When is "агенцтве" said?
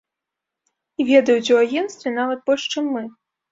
1.67-2.17